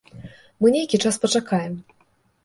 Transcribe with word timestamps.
Мы 0.63 0.71
нейкі 0.75 0.99
час 1.07 1.19
пачакаем. 1.25 1.73